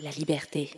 la 0.00 0.10
liberté. 0.10 0.70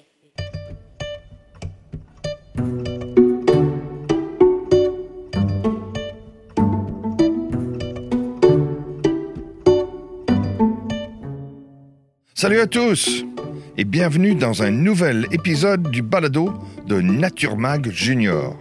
Salut 12.34 12.60
à 12.60 12.66
tous 12.68 13.24
et 13.76 13.84
bienvenue 13.84 14.36
dans 14.36 14.62
un 14.62 14.70
nouvel 14.70 15.26
épisode 15.32 15.90
du 15.90 16.02
balado 16.02 16.52
de 16.86 17.00
Nature 17.00 17.56
Mag 17.56 17.90
Junior. 17.90 18.56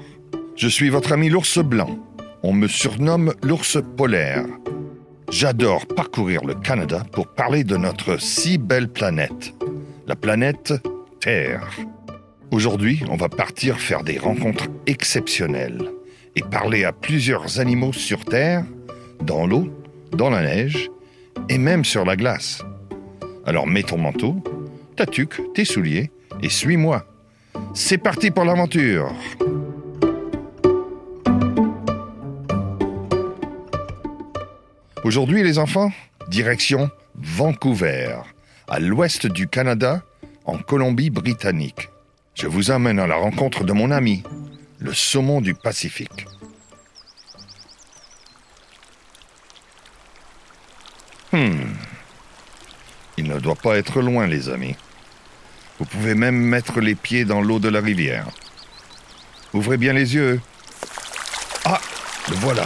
Je 0.56 0.68
suis 0.68 0.90
votre 0.90 1.14
ami 1.14 1.30
l'ours 1.30 1.60
blanc. 1.60 2.00
On 2.42 2.54
me 2.54 2.68
surnomme 2.68 3.34
l'ours 3.44 3.78
polaire. 3.96 4.46
J'adore 5.30 5.86
parcourir 5.86 6.44
le 6.46 6.56
Canada 6.56 7.06
pour 7.12 7.28
parler 7.28 7.64
de 7.64 7.78
notre 7.78 8.20
si 8.20 8.58
belle 8.58 8.88
planète, 8.88 9.54
la 10.08 10.16
planète 10.16 10.74
Terre. 11.20 11.70
Aujourd'hui, 12.52 13.04
on 13.10 13.18
va 13.18 13.28
partir 13.28 13.78
faire 13.78 14.04
des 14.04 14.18
rencontres 14.18 14.68
exceptionnelles 14.86 15.92
et 16.38 16.42
parler 16.42 16.86
à 16.86 16.94
plusieurs 16.94 17.60
animaux 17.60 17.92
sur 17.92 18.24
Terre, 18.24 18.64
dans 19.22 19.46
l'eau, 19.46 19.70
dans 20.14 20.30
la 20.30 20.42
neige 20.42 20.90
et 21.50 21.58
même 21.58 21.84
sur 21.84 22.06
la 22.06 22.16
glace. 22.16 22.64
Alors 23.46 23.68
mets 23.68 23.84
ton 23.84 23.98
manteau, 23.98 24.42
ta 24.96 25.06
tuque, 25.06 25.42
tes 25.54 25.66
souliers 25.66 26.10
et 26.42 26.50
suis-moi. 26.50 27.06
C'est 27.74 27.98
parti 27.98 28.32
pour 28.32 28.46
l'aventure. 28.46 29.12
Aujourd'hui 35.04 35.44
les 35.44 35.60
enfants, 35.60 35.92
direction 36.30 36.90
Vancouver, 37.16 38.20
à 38.68 38.80
l'ouest 38.80 39.28
du 39.28 39.48
Canada, 39.48 40.02
en 40.46 40.58
Colombie-Britannique. 40.58 41.90
Je 42.36 42.48
vous 42.48 42.72
amène 42.72 43.00
à 43.00 43.08
la 43.08 43.16
rencontre 43.16 43.64
de 43.64 43.74
mon 43.74 43.92
ami, 43.92 44.24
le 44.80 44.94
saumon 44.94 45.42
du 45.42 45.54
Pacifique. 45.54 46.28
Hmm. 51.32 51.74
Il 53.18 53.28
ne 53.28 53.40
doit 53.40 53.56
pas 53.56 53.78
être 53.78 54.02
loin, 54.02 54.28
les 54.28 54.50
amis. 54.50 54.76
Vous 55.80 55.86
pouvez 55.86 56.16
même 56.16 56.36
mettre 56.36 56.80
les 56.80 56.96
pieds 56.96 57.26
dans 57.26 57.42
l'eau 57.42 57.60
de 57.60 57.70
la 57.70 57.82
rivière. 57.82 58.28
Ouvrez 59.54 59.78
bien 59.78 59.94
les 59.94 60.14
yeux. 60.16 60.42
Ah, 61.66 61.80
le 62.30 62.36
voilà. 62.36 62.66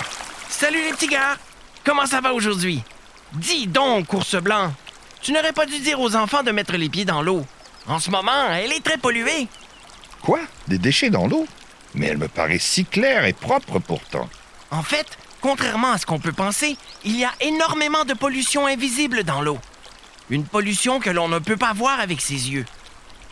Salut 0.50 0.84
les 0.84 0.92
petits 0.92 1.08
gars! 1.08 1.38
Comment 1.84 2.06
ça 2.06 2.22
va 2.22 2.34
aujourd'hui? 2.34 2.84
Dis 3.34 3.68
donc, 3.68 4.14
ours 4.14 4.36
blanc! 4.36 4.74
Tu 5.22 5.32
n'aurais 5.32 5.54
pas 5.54 5.66
dû 5.66 5.80
dire 5.80 6.00
aux 6.00 6.16
enfants 6.16 6.44
de 6.44 6.52
mettre 6.52 6.74
les 6.78 6.90
pieds 6.90 7.06
dans 7.06 7.22
l'eau. 7.22 7.46
En 7.88 8.00
ce 8.00 8.10
moment, 8.10 8.50
elle 8.52 8.72
est 8.72 8.84
très 8.84 8.98
polluée. 8.98 9.48
Quoi? 10.22 10.40
Des 10.68 10.78
déchets 10.78 11.10
dans 11.10 11.28
l'eau? 11.28 11.48
Mais 11.94 12.08
elle 12.08 12.18
me 12.18 12.28
paraît 12.28 12.60
si 12.60 12.86
claire 12.86 13.26
et 13.26 13.34
propre 13.34 13.80
pourtant. 13.80 14.30
En 14.72 14.84
fait, 14.84 15.18
contrairement 15.42 15.92
à 15.92 15.98
ce 15.98 16.06
qu'on 16.06 16.20
peut 16.20 16.32
penser, 16.32 16.78
il 17.04 17.18
y 17.18 17.26
a 17.26 17.32
énormément 17.42 18.06
de 18.06 18.14
pollution 18.14 18.66
invisible 18.66 19.24
dans 19.24 19.42
l'eau. 19.42 19.60
Une 20.30 20.46
pollution 20.46 21.00
que 21.00 21.10
l'on 21.10 21.28
ne 21.28 21.40
peut 21.40 21.58
pas 21.58 21.74
voir 21.74 22.00
avec 22.00 22.22
ses 22.22 22.50
yeux. 22.50 22.66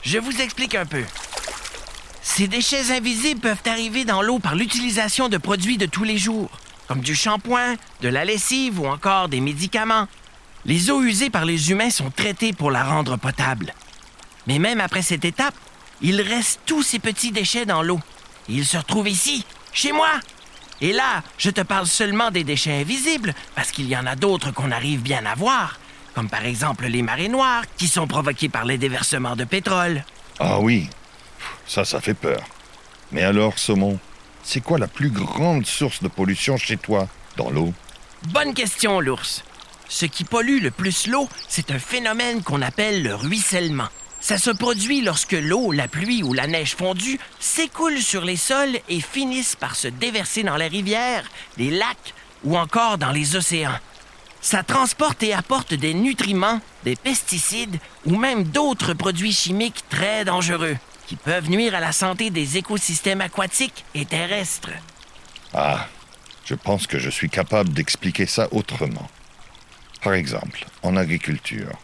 Je 0.01 0.17
vous 0.17 0.41
explique 0.41 0.75
un 0.75 0.85
peu. 0.85 1.03
Ces 2.21 2.47
déchets 2.47 2.91
invisibles 2.91 3.39
peuvent 3.41 3.63
arriver 3.65 4.05
dans 4.05 4.21
l'eau 4.21 4.39
par 4.39 4.55
l'utilisation 4.55 5.29
de 5.29 5.37
produits 5.37 5.77
de 5.77 5.85
tous 5.85 6.03
les 6.03 6.17
jours, 6.17 6.49
comme 6.87 7.01
du 7.01 7.15
shampoing, 7.15 7.75
de 8.01 8.09
la 8.09 8.25
lessive 8.25 8.79
ou 8.79 8.87
encore 8.87 9.29
des 9.29 9.39
médicaments. 9.39 10.07
Les 10.65 10.91
eaux 10.91 11.01
usées 11.01 11.29
par 11.29 11.45
les 11.45 11.71
humains 11.71 11.89
sont 11.89 12.11
traitées 12.11 12.53
pour 12.53 12.71
la 12.71 12.83
rendre 12.83 13.17
potable. 13.17 13.73
Mais 14.47 14.59
même 14.59 14.81
après 14.81 15.01
cette 15.01 15.25
étape, 15.25 15.55
il 16.01 16.21
reste 16.21 16.59
tous 16.65 16.83
ces 16.83 16.99
petits 16.99 17.31
déchets 17.31 17.65
dans 17.65 17.83
l'eau. 17.83 17.99
Ils 18.47 18.65
se 18.65 18.77
retrouvent 18.77 19.09
ici, 19.09 19.45
chez 19.73 19.91
moi. 19.91 20.09
Et 20.81 20.93
là, 20.93 21.23
je 21.37 21.49
te 21.49 21.61
parle 21.61 21.87
seulement 21.87 22.31
des 22.31 22.43
déchets 22.43 22.81
invisibles, 22.81 23.33
parce 23.55 23.71
qu'il 23.71 23.87
y 23.87 23.97
en 23.97 24.05
a 24.05 24.15
d'autres 24.15 24.51
qu'on 24.51 24.71
arrive 24.71 25.01
bien 25.01 25.25
à 25.25 25.35
voir, 25.35 25.79
comme 26.15 26.29
par 26.29 26.45
exemple 26.45 26.87
les 26.87 27.01
marées 27.01 27.27
noires, 27.27 27.63
qui 27.77 27.87
sont 27.87 28.07
provoquées 28.07 28.49
par 28.49 28.65
les 28.65 28.77
déversements 28.77 29.35
de 29.35 29.43
pétrole. 29.43 30.03
Ah 30.39 30.59
oui, 30.59 30.89
ça, 31.67 31.83
ça 31.83 31.99
fait 31.99 32.13
peur. 32.13 32.41
Mais 33.11 33.23
alors, 33.23 33.59
saumon, 33.59 33.99
c'est 34.41 34.61
quoi 34.61 34.79
la 34.79 34.87
plus 34.87 35.09
grande 35.09 35.65
source 35.65 36.01
de 36.01 36.07
pollution 36.07 36.57
chez 36.57 36.77
toi, 36.77 37.07
dans 37.35 37.49
l'eau? 37.49 37.73
Bonne 38.29 38.53
question, 38.53 38.99
l'ours. 38.99 39.43
Ce 39.89 40.05
qui 40.05 40.23
pollue 40.23 40.61
le 40.61 40.71
plus 40.71 41.07
l'eau, 41.07 41.27
c'est 41.47 41.71
un 41.71 41.79
phénomène 41.79 42.43
qu'on 42.43 42.61
appelle 42.61 43.03
le 43.03 43.15
ruissellement. 43.15 43.89
Ça 44.21 44.37
se 44.37 44.51
produit 44.51 45.01
lorsque 45.01 45.33
l'eau, 45.33 45.71
la 45.71 45.87
pluie 45.87 46.23
ou 46.23 46.33
la 46.33 46.45
neige 46.45 46.75
fondue 46.75 47.19
s'écoule 47.39 47.99
sur 47.99 48.23
les 48.23 48.37
sols 48.37 48.79
et 48.87 49.01
finissent 49.01 49.55
par 49.55 49.75
se 49.75 49.87
déverser 49.87 50.43
dans 50.43 50.57
les 50.57 50.67
rivières, 50.67 51.23
les 51.57 51.71
lacs 51.71 52.13
ou 52.43 52.57
encore 52.57 52.97
dans 52.97 53.11
les 53.11 53.35
océans. 53.35 53.79
Ça 54.41 54.63
transporte 54.63 55.23
et 55.23 55.33
apporte 55.33 55.73
des 55.73 55.93
nutriments, 55.93 56.61
des 56.83 56.95
pesticides 56.95 57.79
ou 58.05 58.15
même 58.15 58.43
d'autres 58.43 58.93
produits 58.93 59.33
chimiques 59.33 59.83
très 59.89 60.23
dangereux 60.23 60.77
qui 61.07 61.15
peuvent 61.15 61.49
nuire 61.49 61.73
à 61.73 61.79
la 61.79 61.91
santé 61.91 62.29
des 62.29 62.57
écosystèmes 62.57 63.21
aquatiques 63.21 63.83
et 63.95 64.05
terrestres. 64.05 64.69
Ah, 65.53 65.87
je 66.45 66.53
pense 66.53 66.85
que 66.85 66.99
je 66.99 67.09
suis 67.09 67.29
capable 67.29 67.69
d'expliquer 67.69 68.27
ça 68.27 68.47
autrement. 68.51 69.09
Par 70.01 70.13
exemple, 70.13 70.65
en 70.81 70.95
agriculture, 70.95 71.77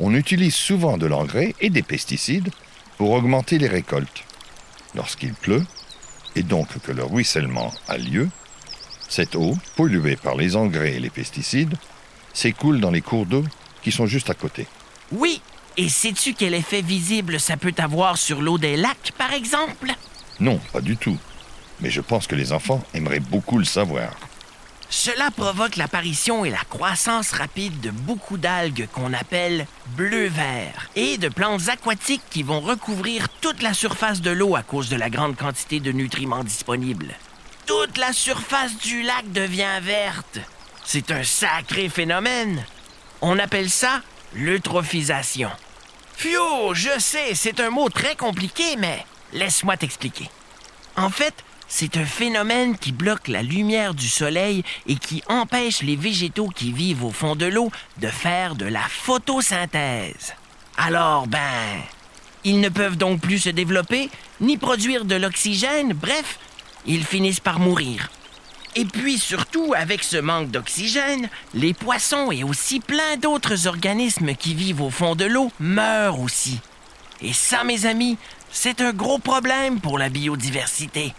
on 0.00 0.14
utilise 0.14 0.54
souvent 0.54 0.98
de 0.98 1.06
l'engrais 1.06 1.54
et 1.60 1.70
des 1.70 1.82
pesticides 1.82 2.50
pour 2.96 3.12
augmenter 3.12 3.58
les 3.58 3.68
récoltes. 3.68 4.24
Lorsqu'il 4.94 5.34
pleut, 5.34 5.64
et 6.34 6.42
donc 6.42 6.68
que 6.80 6.92
le 6.92 7.04
ruissellement 7.04 7.72
a 7.86 7.96
lieu, 7.96 8.28
cette 9.08 9.36
eau, 9.36 9.56
polluée 9.76 10.16
par 10.16 10.36
les 10.36 10.56
engrais 10.56 10.94
et 10.94 11.00
les 11.00 11.10
pesticides, 11.10 11.76
s'écoule 12.32 12.80
dans 12.80 12.90
les 12.90 13.00
cours 13.00 13.26
d'eau 13.26 13.44
qui 13.82 13.92
sont 13.92 14.06
juste 14.06 14.30
à 14.30 14.34
côté. 14.34 14.66
Oui, 15.12 15.40
et 15.76 15.88
sais-tu 15.88 16.34
quel 16.34 16.54
effet 16.54 16.82
visible 16.82 17.38
ça 17.38 17.56
peut 17.56 17.74
avoir 17.78 18.18
sur 18.18 18.42
l'eau 18.42 18.58
des 18.58 18.76
lacs, 18.76 19.12
par 19.16 19.32
exemple? 19.32 19.92
Non, 20.38 20.60
pas 20.72 20.80
du 20.80 20.96
tout. 20.96 21.18
Mais 21.80 21.90
je 21.90 22.00
pense 22.00 22.26
que 22.26 22.34
les 22.34 22.52
enfants 22.52 22.82
aimeraient 22.94 23.20
beaucoup 23.20 23.58
le 23.58 23.64
savoir. 23.64 24.10
Cela 24.90 25.30
provoque 25.30 25.76
l'apparition 25.76 26.44
et 26.44 26.50
la 26.50 26.64
croissance 26.68 27.30
rapide 27.30 27.80
de 27.80 27.90
beaucoup 27.90 28.38
d'algues 28.38 28.88
qu'on 28.92 29.12
appelle 29.12 29.66
bleu-vert 29.96 30.90
et 30.96 31.16
de 31.16 31.28
plantes 31.28 31.68
aquatiques 31.68 32.24
qui 32.28 32.42
vont 32.42 32.60
recouvrir 32.60 33.28
toute 33.40 33.62
la 33.62 33.72
surface 33.72 34.20
de 34.20 34.32
l'eau 34.32 34.56
à 34.56 34.64
cause 34.64 34.88
de 34.88 34.96
la 34.96 35.08
grande 35.08 35.36
quantité 35.36 35.78
de 35.78 35.92
nutriments 35.92 36.42
disponibles. 36.42 37.14
Toute 37.66 37.98
la 37.98 38.12
surface 38.12 38.76
du 38.78 39.02
lac 39.02 39.30
devient 39.30 39.78
verte. 39.80 40.40
C'est 40.84 41.12
un 41.12 41.22
sacré 41.22 41.88
phénomène. 41.88 42.64
On 43.20 43.38
appelle 43.38 43.70
ça 43.70 44.00
l'eutrophisation. 44.34 45.50
Fio, 46.16 46.74
je 46.74 46.98
sais, 46.98 47.36
c'est 47.36 47.60
un 47.60 47.70
mot 47.70 47.88
très 47.90 48.16
compliqué, 48.16 48.74
mais 48.76 49.06
laisse-moi 49.32 49.76
t'expliquer. 49.76 50.28
En 50.96 51.10
fait, 51.10 51.34
c'est 51.72 51.96
un 51.96 52.04
phénomène 52.04 52.76
qui 52.76 52.90
bloque 52.90 53.28
la 53.28 53.42
lumière 53.42 53.94
du 53.94 54.08
soleil 54.08 54.64
et 54.88 54.96
qui 54.96 55.22
empêche 55.28 55.82
les 55.82 55.94
végétaux 55.94 56.48
qui 56.48 56.72
vivent 56.72 57.04
au 57.04 57.12
fond 57.12 57.36
de 57.36 57.46
l'eau 57.46 57.70
de 57.98 58.08
faire 58.08 58.56
de 58.56 58.66
la 58.66 58.82
photosynthèse. 58.82 60.34
Alors, 60.76 61.28
ben, 61.28 61.80
ils 62.42 62.60
ne 62.60 62.68
peuvent 62.68 62.96
donc 62.96 63.20
plus 63.20 63.38
se 63.38 63.50
développer, 63.50 64.10
ni 64.40 64.56
produire 64.56 65.04
de 65.04 65.14
l'oxygène, 65.14 65.92
bref, 65.92 66.40
ils 66.86 67.04
finissent 67.04 67.40
par 67.40 67.60
mourir. 67.60 68.10
Et 68.74 68.84
puis 68.84 69.16
surtout, 69.16 69.72
avec 69.76 70.02
ce 70.02 70.16
manque 70.16 70.50
d'oxygène, 70.50 71.28
les 71.54 71.72
poissons 71.72 72.32
et 72.32 72.42
aussi 72.42 72.80
plein 72.80 73.16
d'autres 73.16 73.68
organismes 73.68 74.34
qui 74.34 74.54
vivent 74.54 74.82
au 74.82 74.90
fond 74.90 75.14
de 75.14 75.24
l'eau 75.24 75.52
meurent 75.60 76.20
aussi. 76.20 76.58
Et 77.22 77.32
ça, 77.32 77.62
mes 77.62 77.86
amis, 77.86 78.18
c'est 78.50 78.80
un 78.80 78.92
gros 78.92 79.20
problème 79.20 79.80
pour 79.80 79.98
la 79.98 80.08
biodiversité. 80.08 81.14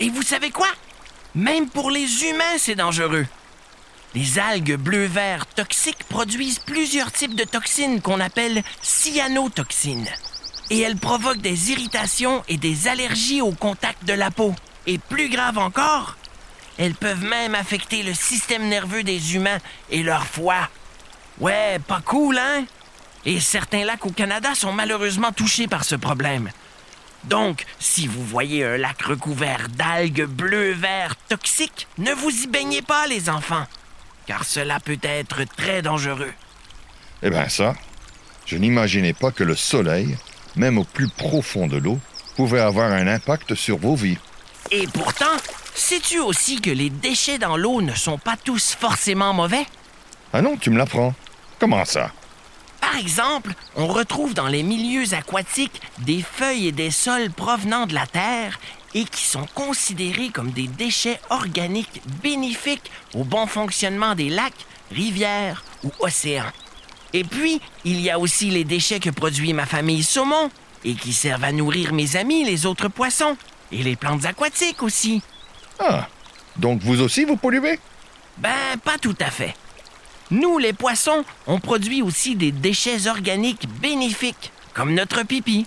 Et 0.00 0.08
vous 0.08 0.22
savez 0.22 0.50
quoi? 0.50 0.68
Même 1.34 1.68
pour 1.68 1.90
les 1.90 2.24
humains, 2.24 2.58
c'est 2.58 2.74
dangereux. 2.74 3.26
Les 4.14 4.38
algues 4.38 4.76
bleu-vert 4.76 5.46
toxiques 5.46 6.04
produisent 6.08 6.58
plusieurs 6.58 7.12
types 7.12 7.36
de 7.36 7.44
toxines 7.44 8.00
qu'on 8.00 8.18
appelle 8.18 8.62
cyanotoxines. 8.82 10.08
Et 10.70 10.80
elles 10.80 10.96
provoquent 10.96 11.42
des 11.42 11.70
irritations 11.70 12.42
et 12.48 12.56
des 12.56 12.88
allergies 12.88 13.42
au 13.42 13.52
contact 13.52 14.04
de 14.04 14.14
la 14.14 14.30
peau. 14.30 14.54
Et 14.86 14.98
plus 14.98 15.28
grave 15.28 15.58
encore, 15.58 16.16
elles 16.78 16.94
peuvent 16.94 17.24
même 17.24 17.54
affecter 17.54 18.02
le 18.02 18.14
système 18.14 18.68
nerveux 18.68 19.02
des 19.02 19.34
humains 19.34 19.58
et 19.90 20.02
leur 20.02 20.26
foie. 20.26 20.68
Ouais, 21.38 21.78
pas 21.86 22.00
cool, 22.00 22.38
hein? 22.38 22.64
Et 23.26 23.38
certains 23.38 23.84
lacs 23.84 24.06
au 24.06 24.10
Canada 24.10 24.54
sont 24.54 24.72
malheureusement 24.72 25.30
touchés 25.30 25.68
par 25.68 25.84
ce 25.84 25.94
problème. 25.94 26.50
Donc, 27.24 27.64
si 27.78 28.06
vous 28.06 28.24
voyez 28.24 28.64
un 28.64 28.76
lac 28.76 29.02
recouvert 29.02 29.68
d'algues 29.68 30.24
bleu-vert 30.24 31.16
toxiques, 31.28 31.86
ne 31.98 32.12
vous 32.12 32.30
y 32.30 32.46
baignez 32.46 32.82
pas, 32.82 33.06
les 33.06 33.28
enfants, 33.28 33.66
car 34.26 34.44
cela 34.44 34.80
peut 34.80 34.98
être 35.02 35.44
très 35.56 35.82
dangereux. 35.82 36.32
Eh 37.22 37.30
bien 37.30 37.48
ça, 37.48 37.74
Je 38.46 38.56
n'imaginais 38.56 39.12
pas 39.12 39.30
que 39.30 39.44
le 39.44 39.54
soleil, 39.54 40.16
même 40.56 40.78
au 40.78 40.84
plus 40.84 41.08
profond 41.08 41.68
de 41.68 41.76
l'eau, 41.76 42.00
pouvait 42.36 42.58
avoir 42.58 42.90
un 42.90 43.06
impact 43.06 43.54
sur 43.54 43.78
vos 43.78 43.94
vies. 43.94 44.18
Et 44.72 44.86
pourtant, 44.88 45.36
sais-tu 45.74 46.18
aussi 46.18 46.60
que 46.60 46.70
les 46.70 46.90
déchets 46.90 47.38
dans 47.38 47.56
l'eau 47.56 47.80
ne 47.80 47.94
sont 47.94 48.18
pas 48.18 48.36
tous 48.36 48.74
forcément 48.74 49.32
mauvais? 49.34 49.66
Ah 50.32 50.42
non, 50.42 50.56
tu 50.56 50.70
me 50.70 50.78
l'apprends. 50.78 51.14
Comment 51.60 51.84
ça? 51.84 52.10
Par 52.90 52.98
exemple, 52.98 53.54
on 53.76 53.86
retrouve 53.86 54.34
dans 54.34 54.48
les 54.48 54.64
milieux 54.64 55.14
aquatiques 55.14 55.80
des 55.98 56.22
feuilles 56.22 56.66
et 56.66 56.72
des 56.72 56.90
sols 56.90 57.30
provenant 57.30 57.86
de 57.86 57.94
la 57.94 58.04
Terre 58.04 58.58
et 58.94 59.04
qui 59.04 59.22
sont 59.22 59.46
considérés 59.54 60.30
comme 60.30 60.50
des 60.50 60.66
déchets 60.66 61.20
organiques 61.30 62.02
bénéfiques 62.20 62.90
au 63.14 63.22
bon 63.22 63.46
fonctionnement 63.46 64.16
des 64.16 64.28
lacs, 64.28 64.66
rivières 64.90 65.62
ou 65.84 65.92
océans. 66.00 66.50
Et 67.12 67.22
puis, 67.22 67.60
il 67.84 68.00
y 68.00 68.10
a 68.10 68.18
aussi 68.18 68.50
les 68.50 68.64
déchets 68.64 68.98
que 68.98 69.10
produit 69.10 69.52
ma 69.52 69.66
famille 69.66 70.02
saumon 70.02 70.50
et 70.84 70.94
qui 70.94 71.12
servent 71.12 71.44
à 71.44 71.52
nourrir 71.52 71.92
mes 71.92 72.16
amis, 72.16 72.44
les 72.44 72.66
autres 72.66 72.88
poissons, 72.88 73.36
et 73.70 73.84
les 73.84 73.94
plantes 73.94 74.24
aquatiques 74.24 74.82
aussi. 74.82 75.22
Ah, 75.78 76.08
donc 76.56 76.82
vous 76.82 77.00
aussi 77.00 77.24
vous 77.24 77.36
polluez? 77.36 77.78
Ben, 78.38 78.76
pas 78.82 78.98
tout 78.98 79.16
à 79.20 79.30
fait. 79.30 79.54
Nous, 80.30 80.58
les 80.58 80.72
poissons, 80.72 81.24
on 81.48 81.58
produit 81.58 82.02
aussi 82.02 82.36
des 82.36 82.52
déchets 82.52 83.08
organiques 83.08 83.68
bénéfiques, 83.80 84.52
comme 84.74 84.94
notre 84.94 85.24
pipi. 85.24 85.66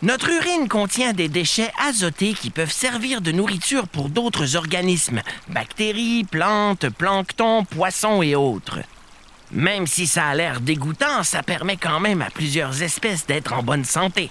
Notre 0.00 0.30
urine 0.30 0.68
contient 0.68 1.12
des 1.12 1.28
déchets 1.28 1.70
azotés 1.78 2.32
qui 2.32 2.48
peuvent 2.48 2.72
servir 2.72 3.20
de 3.20 3.32
nourriture 3.32 3.86
pour 3.86 4.08
d'autres 4.08 4.56
organismes, 4.56 5.20
bactéries, 5.48 6.24
plantes, 6.24 6.88
plancton, 6.88 7.66
poissons 7.66 8.22
et 8.22 8.34
autres. 8.34 8.78
Même 9.52 9.86
si 9.86 10.06
ça 10.06 10.28
a 10.28 10.34
l'air 10.34 10.62
dégoûtant, 10.62 11.22
ça 11.22 11.42
permet 11.42 11.76
quand 11.76 12.00
même 12.00 12.22
à 12.22 12.30
plusieurs 12.30 12.82
espèces 12.82 13.26
d'être 13.26 13.52
en 13.52 13.62
bonne 13.62 13.84
santé. 13.84 14.30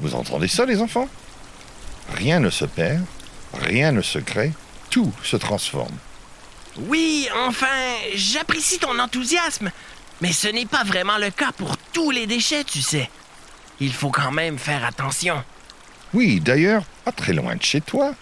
Vous 0.00 0.14
entendez 0.14 0.48
ça, 0.48 0.66
les 0.66 0.82
enfants? 0.82 1.08
Rien 2.12 2.40
ne 2.40 2.50
se 2.50 2.66
perd, 2.66 3.04
rien 3.54 3.92
ne 3.92 4.02
se 4.02 4.18
crée, 4.18 4.52
tout 4.90 5.12
se 5.22 5.36
transforme. 5.36 5.96
Oui, 6.76 7.28
enfin, 7.46 7.66
j'apprécie 8.14 8.78
ton 8.78 8.98
enthousiasme, 8.98 9.70
mais 10.20 10.32
ce 10.32 10.48
n'est 10.48 10.66
pas 10.66 10.84
vraiment 10.84 11.18
le 11.18 11.30
cas 11.30 11.52
pour 11.52 11.76
tous 11.92 12.10
les 12.10 12.26
déchets, 12.26 12.64
tu 12.64 12.80
sais. 12.80 13.10
Il 13.80 13.92
faut 13.92 14.10
quand 14.10 14.32
même 14.32 14.58
faire 14.58 14.84
attention. 14.84 15.42
Oui, 16.14 16.40
d'ailleurs, 16.40 16.84
pas 17.04 17.12
très 17.12 17.32
loin 17.32 17.56
de 17.56 17.62
chez 17.62 17.80
toi, 17.80 18.14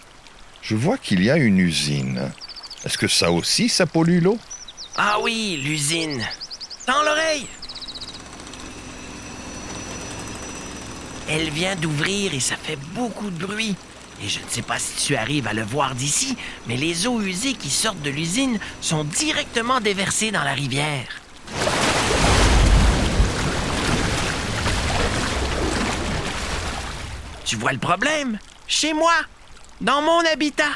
je 0.61 0.75
vois 0.75 0.97
qu'il 0.97 1.23
y 1.23 1.29
a 1.29 1.37
une 1.37 1.59
usine. 1.59 2.31
Est-ce 2.83 2.97
que 2.97 3.07
ça 3.07 3.31
aussi, 3.31 3.69
ça 3.69 3.85
pollue 3.85 4.21
l'eau? 4.21 4.37
Ah 4.97 5.19
oui, 5.21 5.61
l'usine. 5.63 6.25
Dans 6.87 7.01
l'oreille. 7.03 7.47
Elle 11.29 11.49
vient 11.49 11.75
d'ouvrir 11.75 12.33
et 12.33 12.39
ça 12.39 12.57
fait 12.57 12.79
beaucoup 12.93 13.29
de 13.29 13.45
bruit. 13.45 13.75
Et 14.23 14.29
je 14.29 14.39
ne 14.39 14.47
sais 14.47 14.61
pas 14.61 14.77
si 14.77 15.07
tu 15.07 15.15
arrives 15.15 15.47
à 15.47 15.53
le 15.53 15.63
voir 15.63 15.95
d'ici, 15.95 16.37
mais 16.67 16.77
les 16.77 17.07
eaux 17.07 17.21
usées 17.21 17.53
qui 17.53 17.71
sortent 17.71 18.01
de 18.03 18.11
l'usine 18.11 18.59
sont 18.79 19.03
directement 19.03 19.79
déversées 19.79 20.29
dans 20.29 20.43
la 20.43 20.53
rivière. 20.53 21.07
Tu 27.45 27.55
vois 27.55 27.73
le 27.73 27.79
problème? 27.79 28.37
Chez 28.67 28.93
moi, 28.93 29.13
dans 29.81 30.01
mon 30.01 30.19
habitat. 30.31 30.71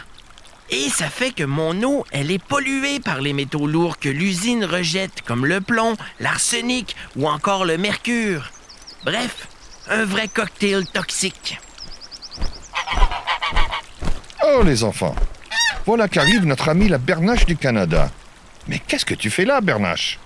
Et 0.72 0.90
ça 0.90 1.10
fait 1.10 1.32
que 1.32 1.44
mon 1.44 1.84
eau, 1.84 2.04
elle 2.12 2.32
est 2.32 2.44
polluée 2.44 3.00
par 3.00 3.22
les 3.22 3.34
métaux 3.34 3.68
lourds 3.68 4.00
que 4.00 4.10
l'usine 4.10 4.66
rejette, 4.66 5.22
comme 5.22 5.46
le 5.46 5.62
plomb, 5.62 5.96
l'arsenic 6.20 6.96
ou 7.16 7.30
encore 7.30 7.66
le 7.66 7.78
mercure. 7.78 8.50
Bref, 9.06 9.48
un 9.88 10.04
vrai 10.04 10.28
cocktail 10.28 10.88
toxique. 10.88 11.60
Oh, 14.48 14.62
les 14.64 14.84
enfants! 14.84 15.16
Voilà 15.88 16.08
qu'arrive 16.08 16.46
notre 16.46 16.70
ami 16.70 16.88
la 16.88 17.00
Bernache 17.00 17.48
du 17.48 17.56
Canada. 17.56 18.12
Mais 18.68 18.80
qu'est-ce 18.80 19.06
que 19.06 19.16
tu 19.16 19.32
fais 19.32 19.44
là, 19.46 19.60
Bernache? 19.60 20.20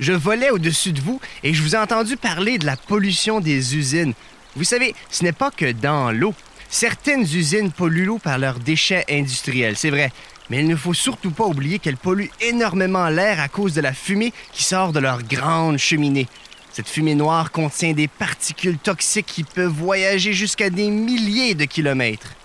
Je 0.00 0.12
volais 0.12 0.50
au-dessus 0.50 0.92
de 0.92 1.00
vous 1.00 1.20
et 1.42 1.52
je 1.52 1.62
vous 1.62 1.74
ai 1.74 1.78
entendu 1.78 2.16
parler 2.16 2.56
de 2.56 2.64
la 2.64 2.76
pollution 2.76 3.40
des 3.40 3.76
usines. 3.76 4.14
Vous 4.54 4.64
savez, 4.64 4.94
ce 5.10 5.24
n'est 5.24 5.32
pas 5.32 5.50
que 5.50 5.72
dans 5.72 6.10
l'eau. 6.10 6.34
Certaines 6.70 7.22
usines 7.22 7.70
polluent 7.70 8.06
l'eau 8.06 8.18
par 8.18 8.38
leurs 8.38 8.60
déchets 8.60 9.04
industriels, 9.10 9.76
c'est 9.76 9.90
vrai. 9.90 10.10
Mais 10.48 10.60
il 10.60 10.68
ne 10.68 10.76
faut 10.76 10.94
surtout 10.94 11.30
pas 11.30 11.44
oublier 11.44 11.78
qu'elles 11.78 11.98
polluent 11.98 12.30
énormément 12.40 13.08
l'air 13.08 13.40
à 13.40 13.48
cause 13.48 13.74
de 13.74 13.82
la 13.82 13.92
fumée 13.92 14.32
qui 14.52 14.64
sort 14.64 14.92
de 14.92 15.00
leurs 15.00 15.22
grandes 15.22 15.78
cheminées. 15.78 16.28
Cette 16.72 16.88
fumée 16.88 17.14
noire 17.14 17.52
contient 17.52 17.92
des 17.92 18.08
particules 18.08 18.78
toxiques 18.78 19.26
qui 19.26 19.44
peuvent 19.44 19.70
voyager 19.72 20.32
jusqu'à 20.32 20.70
des 20.70 20.88
milliers 20.88 21.54
de 21.54 21.64
kilomètres. 21.66 22.36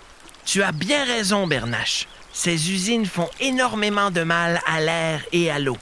Tu 0.44 0.62
as 0.62 0.72
bien 0.72 1.04
raison, 1.04 1.46
Bernache. 1.46 2.06
Ces 2.32 2.72
usines 2.72 3.06
font 3.06 3.28
énormément 3.40 4.10
de 4.10 4.22
mal 4.22 4.60
à 4.66 4.80
l'air 4.80 5.22
et 5.32 5.50
à 5.50 5.58
l'eau. 5.58 5.76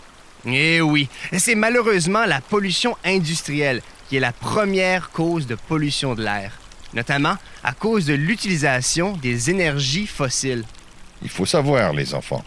Eh 0.46 0.80
oui, 0.80 1.08
c'est 1.38 1.54
malheureusement 1.54 2.24
la 2.24 2.40
pollution 2.40 2.96
industrielle 3.04 3.82
qui 4.08 4.16
est 4.16 4.20
la 4.20 4.32
première 4.32 5.10
cause 5.10 5.46
de 5.46 5.54
pollution 5.54 6.14
de 6.14 6.22
l'air, 6.22 6.58
notamment 6.94 7.36
à 7.62 7.72
cause 7.72 8.06
de 8.06 8.14
l'utilisation 8.14 9.16
des 9.16 9.50
énergies 9.50 10.06
fossiles. 10.06 10.64
Il 11.22 11.28
faut 11.28 11.46
savoir, 11.46 11.92
les 11.92 12.14
enfants, 12.14 12.44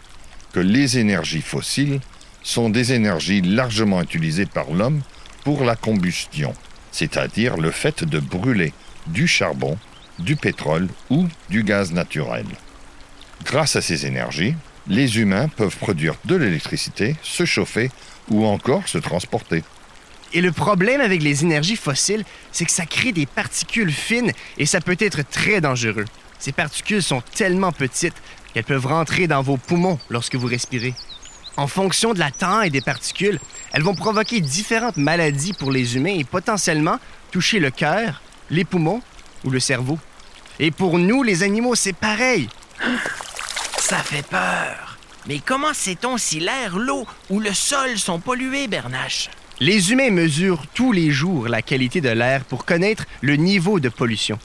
que 0.52 0.60
les 0.60 0.98
énergies 0.98 1.40
fossiles 1.40 2.00
sont 2.42 2.68
des 2.68 2.92
énergies 2.92 3.40
largement 3.40 4.02
utilisées 4.02 4.46
par 4.46 4.70
l'homme 4.70 5.00
pour 5.44 5.64
la 5.64 5.76
combustion, 5.76 6.54
c'est-à-dire 6.92 7.56
le 7.56 7.70
fait 7.70 8.04
de 8.04 8.18
brûler 8.18 8.72
du 9.06 9.26
charbon, 9.26 9.78
du 10.18 10.36
pétrole 10.36 10.88
ou 11.10 11.26
du 11.50 11.62
gaz 11.62 11.92
naturel. 11.92 12.46
Grâce 13.44 13.76
à 13.76 13.82
ces 13.82 14.06
énergies, 14.06 14.54
les 14.86 15.18
humains 15.18 15.48
peuvent 15.48 15.76
produire 15.76 16.14
de 16.24 16.36
l'électricité, 16.36 17.16
se 17.22 17.44
chauffer 17.44 17.90
ou 18.30 18.44
encore 18.44 18.88
se 18.88 18.98
transporter. 18.98 19.62
Et 20.32 20.40
le 20.40 20.52
problème 20.52 21.00
avec 21.00 21.22
les 21.22 21.44
énergies 21.44 21.76
fossiles, 21.76 22.24
c'est 22.50 22.64
que 22.64 22.72
ça 22.72 22.86
crée 22.86 23.12
des 23.12 23.26
particules 23.26 23.92
fines 23.92 24.32
et 24.58 24.66
ça 24.66 24.80
peut 24.80 24.96
être 24.98 25.22
très 25.28 25.60
dangereux. 25.60 26.06
Ces 26.38 26.52
particules 26.52 27.02
sont 27.02 27.22
tellement 27.34 27.72
petites 27.72 28.20
qu'elles 28.52 28.64
peuvent 28.64 28.86
rentrer 28.86 29.26
dans 29.26 29.42
vos 29.42 29.56
poumons 29.56 29.98
lorsque 30.10 30.34
vous 30.34 30.46
respirez. 30.46 30.94
En 31.56 31.68
fonction 31.68 32.14
de 32.14 32.18
la 32.18 32.32
taille 32.32 32.70
des 32.70 32.80
particules, 32.80 33.38
elles 33.72 33.82
vont 33.82 33.94
provoquer 33.94 34.40
différentes 34.40 34.96
maladies 34.96 35.52
pour 35.52 35.70
les 35.70 35.96
humains 35.96 36.16
et 36.18 36.24
potentiellement 36.24 36.98
toucher 37.30 37.60
le 37.60 37.70
cœur, 37.70 38.22
les 38.50 38.64
poumons 38.64 39.02
ou 39.44 39.50
le 39.50 39.60
cerveau. 39.60 39.98
Et 40.60 40.70
pour 40.70 40.98
nous, 40.98 41.22
les 41.22 41.42
animaux, 41.42 41.74
c'est 41.74 41.94
pareil. 41.94 42.48
Ça 43.78 43.98
fait 43.98 44.26
peur. 44.26 44.98
Mais 45.26 45.40
comment 45.44 45.74
sait-on 45.74 46.16
si 46.16 46.40
l'air, 46.40 46.76
l'eau 46.78 47.06
ou 47.30 47.40
le 47.40 47.52
sol 47.52 47.98
sont 47.98 48.20
pollués, 48.20 48.68
Bernache? 48.68 49.30
Les 49.60 49.92
humains 49.92 50.10
mesurent 50.10 50.66
tous 50.74 50.92
les 50.92 51.10
jours 51.10 51.48
la 51.48 51.62
qualité 51.62 52.00
de 52.00 52.08
l'air 52.08 52.44
pour 52.44 52.64
connaître 52.64 53.04
le 53.20 53.36
niveau 53.36 53.80
de 53.80 53.88
pollution. 53.88 54.38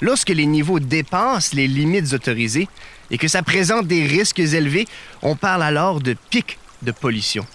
Lorsque 0.00 0.30
les 0.30 0.46
niveaux 0.46 0.80
dépassent 0.80 1.54
les 1.54 1.68
limites 1.68 2.12
autorisées 2.12 2.68
et 3.10 3.18
que 3.18 3.28
ça 3.28 3.42
présente 3.42 3.86
des 3.86 4.06
risques 4.06 4.38
élevés, 4.38 4.86
on 5.22 5.36
parle 5.36 5.62
alors 5.62 6.00
de 6.00 6.16
pic 6.30 6.58
de 6.82 6.92
pollution. 6.92 7.46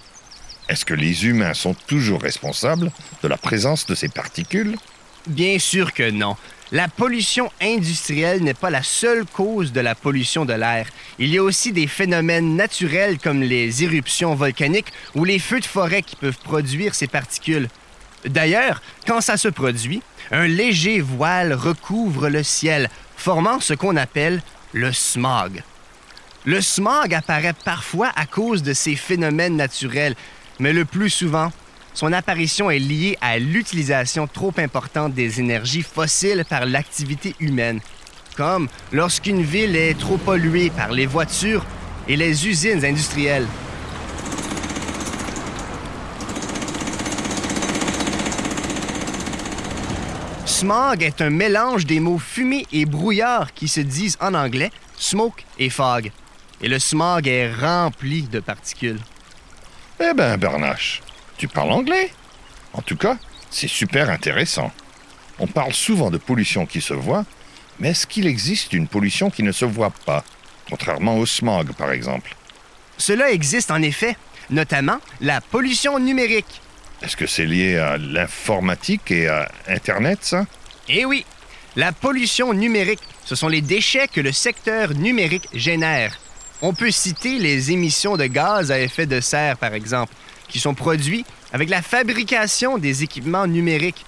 Est-ce 0.69 0.85
que 0.85 0.93
les 0.93 1.25
humains 1.25 1.53
sont 1.53 1.73
toujours 1.73 2.21
responsables 2.21 2.91
de 3.21 3.27
la 3.27 3.37
présence 3.37 3.85
de 3.85 3.95
ces 3.95 4.09
particules? 4.09 4.77
Bien 5.27 5.59
sûr 5.59 5.93
que 5.93 6.09
non. 6.09 6.35
La 6.73 6.87
pollution 6.87 7.51
industrielle 7.61 8.41
n'est 8.41 8.53
pas 8.53 8.69
la 8.69 8.81
seule 8.81 9.25
cause 9.25 9.73
de 9.73 9.81
la 9.81 9.93
pollution 9.93 10.45
de 10.45 10.53
l'air. 10.53 10.87
Il 11.19 11.27
y 11.27 11.37
a 11.37 11.43
aussi 11.43 11.73
des 11.73 11.85
phénomènes 11.85 12.55
naturels 12.55 13.17
comme 13.19 13.41
les 13.41 13.83
éruptions 13.83 14.35
volcaniques 14.35 14.93
ou 15.13 15.25
les 15.25 15.37
feux 15.37 15.59
de 15.59 15.65
forêt 15.65 16.01
qui 16.01 16.15
peuvent 16.15 16.39
produire 16.45 16.95
ces 16.95 17.07
particules. 17.07 17.67
D'ailleurs, 18.23 18.81
quand 19.05 19.19
ça 19.19 19.35
se 19.35 19.49
produit, 19.49 20.01
un 20.31 20.47
léger 20.47 21.01
voile 21.01 21.51
recouvre 21.51 22.29
le 22.29 22.41
ciel, 22.41 22.89
formant 23.17 23.59
ce 23.59 23.73
qu'on 23.73 23.97
appelle 23.97 24.41
le 24.71 24.93
smog. 24.93 25.63
Le 26.45 26.61
smog 26.61 27.13
apparaît 27.13 27.55
parfois 27.65 28.11
à 28.15 28.25
cause 28.25 28.63
de 28.63 28.71
ces 28.71 28.95
phénomènes 28.95 29.57
naturels, 29.57 30.15
mais 30.59 30.71
le 30.71 30.85
plus 30.85 31.09
souvent, 31.09 31.51
son 31.93 32.13
apparition 32.13 32.71
est 32.71 32.79
liée 32.79 33.17
à 33.21 33.37
l'utilisation 33.37 34.27
trop 34.27 34.53
importante 34.57 35.13
des 35.13 35.39
énergies 35.39 35.83
fossiles 35.83 36.45
par 36.49 36.65
l'activité 36.65 37.35
humaine, 37.39 37.79
comme 38.35 38.67
lorsqu'une 38.91 39.41
ville 39.41 39.75
est 39.75 39.99
trop 39.99 40.17
polluée 40.17 40.69
par 40.69 40.91
les 40.91 41.05
voitures 41.05 41.65
et 42.07 42.15
les 42.15 42.47
usines 42.47 42.83
industrielles. 42.85 43.47
Smog 50.45 51.01
est 51.01 51.21
un 51.21 51.31
mélange 51.31 51.87
des 51.87 51.99
mots 51.99 52.19
fumée 52.19 52.67
et 52.71 52.85
brouillard 52.85 53.51
qui 53.53 53.67
se 53.67 53.81
disent 53.81 54.17
en 54.21 54.35
anglais 54.35 54.69
smoke 54.95 55.43
et 55.57 55.71
fog. 55.71 56.11
Et 56.61 56.67
le 56.67 56.77
smog 56.77 57.27
est 57.27 57.51
rempli 57.51 58.23
de 58.23 58.39
particules. 58.39 58.99
Eh 59.99 60.13
ben, 60.13 60.37
Bernache, 60.37 61.01
tu 61.41 61.47
parles 61.47 61.71
anglais? 61.71 62.11
En 62.73 62.83
tout 62.83 62.95
cas, 62.95 63.17
C'est 63.49 63.67
super 63.67 64.09
intéressant. 64.11 64.71
On 65.39 65.47
parle 65.47 65.73
souvent 65.73 66.09
de 66.11 66.17
pollution 66.17 66.65
qui 66.67 66.79
se 66.79 66.93
voit, 66.93 67.25
mais 67.79 67.89
est-ce 67.89 68.07
qu'il 68.07 68.27
existe 68.27 68.71
une 68.73 68.87
pollution 68.87 69.29
qui 69.31 69.43
ne 69.43 69.51
se 69.51 69.65
voit 69.65 69.91
pas, 70.05 70.23
contrairement 70.69 71.17
au 71.17 71.25
smog 71.25 71.73
par 71.73 71.91
exemple 71.91 72.33
Cela 72.97 73.31
existe 73.31 73.71
en 73.71 73.81
effet, 73.81 74.15
notamment 74.51 74.99
la 75.19 75.41
pollution 75.41 75.99
numérique. 75.99 76.61
Est-ce 77.01 77.17
que 77.17 77.25
c'est 77.27 77.45
lié 77.45 77.77
à 77.77 77.97
l'informatique 77.97 79.09
et 79.11 79.27
à 79.27 79.51
Internet, 79.67 80.19
ça? 80.21 80.45
Eh 80.87 81.03
oui, 81.05 81.25
la 81.75 81.91
pollution 81.91 82.53
numérique, 82.53 83.01
ce 83.25 83.35
sont 83.35 83.49
les 83.49 83.61
déchets 83.61 84.07
que 84.07 84.21
le 84.21 84.31
secteur 84.31 84.93
numérique 84.93 85.49
génère. 85.53 86.19
On 86.61 86.73
peut 86.73 86.91
citer 86.91 87.39
les 87.39 87.71
émissions 87.71 88.15
de 88.15 88.27
gaz 88.27 88.71
à 88.71 88.79
effet 88.79 89.07
de 89.07 89.19
serre, 89.19 89.57
par 89.57 89.73
exemple, 89.73 90.13
qui 90.51 90.59
sont 90.59 90.75
produits 90.75 91.25
avec 91.53 91.69
la 91.69 91.81
fabrication 91.81 92.77
des 92.77 93.03
équipements 93.03 93.47
numériques. 93.47 94.05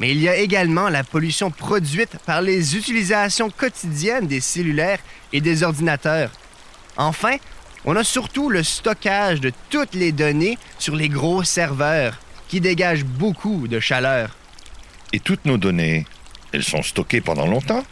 Mais 0.00 0.10
il 0.10 0.18
y 0.18 0.28
a 0.28 0.36
également 0.36 0.88
la 0.88 1.04
pollution 1.04 1.50
produite 1.50 2.18
par 2.26 2.42
les 2.42 2.76
utilisations 2.76 3.50
quotidiennes 3.50 4.26
des 4.26 4.40
cellulaires 4.40 4.98
et 5.32 5.40
des 5.40 5.62
ordinateurs. 5.62 6.30
Enfin, 6.96 7.36
on 7.84 7.96
a 7.96 8.04
surtout 8.04 8.50
le 8.50 8.62
stockage 8.62 9.40
de 9.40 9.52
toutes 9.70 9.94
les 9.94 10.12
données 10.12 10.58
sur 10.78 10.96
les 10.96 11.08
gros 11.08 11.44
serveurs, 11.44 12.18
qui 12.48 12.60
dégagent 12.60 13.04
beaucoup 13.04 13.68
de 13.68 13.80
chaleur. 13.80 14.36
Et 15.12 15.20
toutes 15.20 15.44
nos 15.44 15.56
données, 15.56 16.04
elles 16.52 16.64
sont 16.64 16.82
stockées 16.82 17.20
pendant 17.20 17.46
longtemps? 17.46 17.84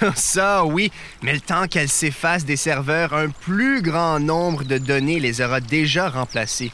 Ça, 0.14 0.64
oui, 0.64 0.90
mais 1.22 1.32
le 1.32 1.40
temps 1.40 1.68
qu'elles 1.68 1.88
s'effacent 1.88 2.44
des 2.44 2.56
serveurs, 2.56 3.14
un 3.14 3.28
plus 3.28 3.82
grand 3.82 4.18
nombre 4.18 4.64
de 4.64 4.78
données 4.78 5.20
les 5.20 5.40
aura 5.40 5.60
déjà 5.60 6.08
remplacées. 6.08 6.72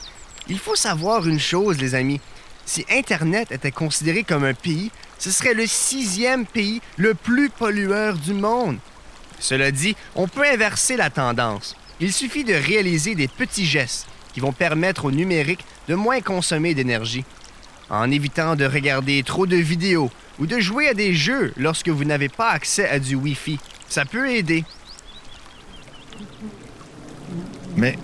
Il 0.49 0.59
faut 0.59 0.77
savoir 0.77 1.27
une 1.29 1.41
chose, 1.41 1.79
les 1.79 1.95
amis. 1.95 2.21
Si 2.65 2.85
Internet 2.91 3.53
était 3.53 3.71
considéré 3.71 4.23
comme 4.23 4.45
un 4.45 4.55
pays, 4.55 4.91
ce 5.19 5.31
serait 5.31 5.55
le 5.55 5.67
sixième 5.67 6.47
pays 6.47 6.81
le 6.97 7.15
plus 7.15 7.51
pollueur 7.51 8.15
du 8.15 8.35
monde. 8.35 8.79
Cela 9.39 9.71
dit, 9.71 9.97
on 10.15 10.29
peut 10.29 10.45
inverser 10.45 10.97
la 10.97 11.11
tendance. 11.11 11.77
Il 12.01 12.13
suffit 12.13 12.45
de 12.45 12.55
réaliser 12.55 13.15
des 13.15 13.29
petits 13.29 13.67
gestes 13.67 14.07
qui 14.33 14.41
vont 14.41 14.53
permettre 14.53 15.05
au 15.05 15.11
numérique 15.11 15.65
de 15.89 15.95
moins 15.95 16.21
consommer 16.21 16.75
d'énergie. 16.75 17.25
En 17.91 18.11
évitant 18.11 18.57
de 18.57 18.65
regarder 18.65 19.23
trop 19.23 19.47
de 19.47 19.57
vidéos 19.57 20.11
ou 20.39 20.47
de 20.47 20.59
jouer 20.59 20.89
à 20.89 20.95
des 20.95 21.15
jeux 21.15 21.53
lorsque 21.57 21.89
vous 21.89 22.05
n'avez 22.05 22.29
pas 22.29 22.51
accès 22.51 22.89
à 22.89 22.99
du 22.99 23.15
Wi-Fi. 23.15 23.59
Ça 23.89 24.05
peut 24.05 24.31
aider. 24.31 24.65
Mais 27.77 27.99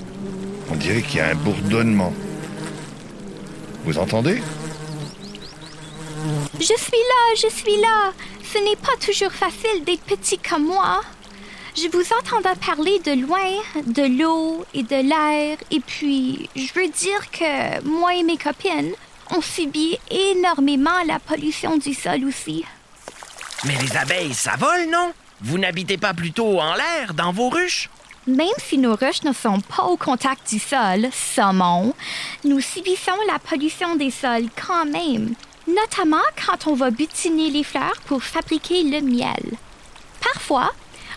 on 0.70 0.76
dirait 0.76 1.02
qu'il 1.02 1.18
y 1.18 1.20
a 1.20 1.30
un 1.30 1.34
bourdonnement. 1.34 2.12
Vous 3.88 3.98
entendez? 3.98 4.42
Je 6.60 6.60
suis 6.60 6.74
là, 6.76 7.34
je 7.36 7.48
suis 7.48 7.80
là. 7.80 8.12
Ce 8.52 8.58
n'est 8.58 8.76
pas 8.76 8.94
toujours 9.00 9.32
facile 9.32 9.82
d'être 9.86 10.02
petit 10.02 10.38
comme 10.38 10.66
moi. 10.66 11.00
Je 11.74 11.88
vous 11.88 12.04
entendais 12.20 12.54
parler 12.66 12.98
de 12.98 13.12
loin, 13.12 13.48
de 13.86 14.02
l'eau 14.22 14.66
et 14.74 14.82
de 14.82 14.96
l'air, 14.96 15.56
et 15.70 15.80
puis 15.80 16.50
je 16.54 16.70
veux 16.74 16.88
dire 16.88 17.30
que 17.30 17.82
moi 17.82 18.14
et 18.14 18.24
mes 18.24 18.36
copines, 18.36 18.92
on 19.30 19.40
subit 19.40 19.98
énormément 20.10 21.02
la 21.06 21.18
pollution 21.18 21.78
du 21.78 21.94
sol 21.94 22.26
aussi. 22.26 22.66
Mais 23.64 23.76
les 23.80 23.96
abeilles, 23.96 24.34
ça 24.34 24.56
vole, 24.58 24.90
non? 24.90 25.14
Vous 25.40 25.56
n'habitez 25.56 25.96
pas 25.96 26.12
plutôt 26.12 26.60
en 26.60 26.74
l'air, 26.74 27.14
dans 27.14 27.32
vos 27.32 27.48
ruches? 27.48 27.88
Même 28.28 28.46
si 28.58 28.76
nos 28.76 28.94
ruches 28.94 29.22
ne 29.22 29.32
sont 29.32 29.58
pas 29.62 29.84
au 29.84 29.96
contact 29.96 30.50
du 30.50 30.58
sol, 30.58 31.08
saumon, 31.34 31.94
nous 32.44 32.60
subissons 32.60 33.16
la 33.26 33.38
pollution 33.38 33.96
des 33.96 34.10
sols 34.10 34.50
quand 34.54 34.84
même, 34.84 35.34
notamment 35.66 36.20
quand 36.36 36.66
on 36.70 36.74
va 36.74 36.90
butiner 36.90 37.48
les 37.48 37.64
fleurs 37.64 37.98
pour 38.04 38.22
fabriquer 38.22 38.82
le 38.82 39.00
miel. 39.00 39.56
Parfois, 40.20 40.72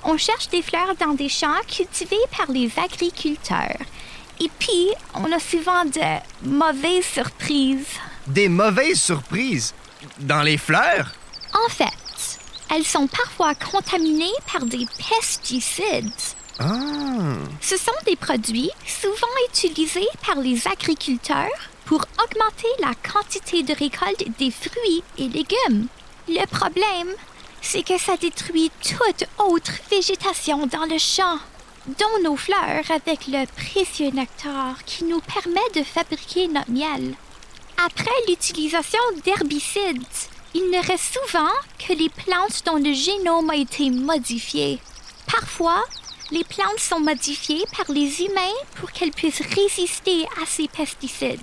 on 0.06 0.16
cherche 0.18 0.48
des 0.48 0.62
fleurs 0.62 0.96
dans 1.02 1.14
des 1.14 1.28
champs 1.28 1.60
cultivés 1.68 2.16
par 2.38 2.50
les 2.50 2.72
agriculteurs. 2.82 3.82
Et 4.40 4.50
puis, 4.58 4.88
on 5.14 5.30
a 5.34 5.40
souvent 5.40 5.84
de 5.84 6.48
mauvaises 6.50 7.04
surprises. 7.04 7.88
Des 8.26 8.48
mauvaises 8.48 9.02
surprises? 9.02 9.74
Dans 10.18 10.44
les 10.44 10.58
fleurs? 10.58 11.12
En 11.54 11.70
fait, 11.70 12.40
elles 12.74 12.86
sont 12.86 13.08
parfois 13.08 13.54
contaminées 13.54 14.32
par 14.50 14.66
des 14.66 14.88
pesticides. 15.10 16.10
Ah. 16.60 17.36
Ce 17.62 17.78
sont 17.78 17.92
des 18.06 18.16
produits 18.16 18.72
souvent 18.86 19.28
utilisés 19.50 20.08
par 20.26 20.36
les 20.38 20.68
agriculteurs 20.68 21.48
pour 21.86 22.06
augmenter 22.24 22.68
la 22.80 22.94
quantité 22.96 23.64
de 23.64 23.74
récolte 23.74 24.24
des 24.38 24.52
fruits 24.52 25.04
et 25.18 25.28
légumes. 25.28 25.88
Le 26.28 26.46
problème, 26.46 27.14
c'est 27.62 27.84
que 27.84 27.98
ça 27.98 28.18
détruit 28.18 28.72
toute 28.82 29.28
autre 29.40 29.74
végétation 29.90 30.68
dans 30.68 30.86
le 30.86 30.98
champ, 30.98 31.38
dont 31.88 32.24
nos 32.24 32.36
fleurs 32.36 32.90
avec 32.90 33.28
le 33.28 33.46
précieux 33.46 34.12
nectar 34.12 34.84
qui 34.86 35.04
nous 35.04 35.22
permet 35.22 35.70
de 35.76 35.84
fabriquer 35.84 36.48
notre 36.48 36.72
miel. 36.72 37.16
Après 37.84 38.12
l'utilisation 38.28 39.00
d'herbicides, 39.24 40.04
il 40.54 40.70
ne 40.70 40.86
reste 40.86 41.18
souvent 41.18 41.50
que 41.80 41.94
les 41.94 42.10
plantes 42.10 42.64
dont 42.66 42.78
le 42.78 42.94
génome 42.94 43.50
a 43.50 43.56
été 43.56 43.90
modifié. 43.90 44.80
Parfois, 45.32 45.84
les 46.32 46.44
plantes 46.44 46.80
sont 46.80 47.00
modifiées 47.00 47.66
par 47.76 47.94
les 47.94 48.22
humains 48.22 48.58
pour 48.76 48.92
qu'elles 48.92 49.12
puissent 49.12 49.42
résister 49.42 50.24
à 50.42 50.46
ces 50.46 50.68
pesticides. 50.68 51.40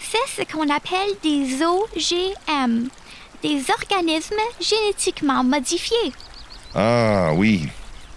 C'est 0.00 0.42
ce 0.42 0.50
qu'on 0.50 0.68
appelle 0.70 1.10
des 1.22 1.62
OGM, 1.62 2.88
des 3.42 3.70
organismes 3.70 4.34
génétiquement 4.60 5.44
modifiés. 5.44 6.12
Ah 6.74 7.32
oui. 7.34 7.68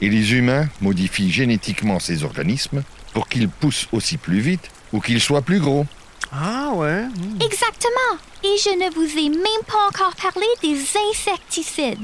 Et 0.02 0.10
les 0.10 0.34
humains 0.34 0.68
modifient 0.80 1.32
génétiquement 1.32 2.00
ces 2.00 2.24
organismes 2.24 2.84
pour 3.14 3.28
qu'ils 3.28 3.50
poussent 3.50 3.88
aussi 3.92 4.18
plus 4.18 4.40
vite 4.40 4.72
ou 4.94 5.02
qu'ils 5.02 5.22
soient 5.22 5.42
plus 5.42 5.60
gros. 5.60 5.86
Ah 6.32 6.72
ouais. 6.74 7.04
hmm. 7.04 7.42
Exactement. 7.42 8.20
Et 8.44 8.56
je 8.64 8.70
ne 8.70 8.94
vous 8.94 9.18
ai 9.18 9.30
même 9.30 9.66
pas 9.68 9.88
encore 9.90 10.16
parlé 10.16 10.46
des 10.62 10.78
insecticides. 11.12 11.98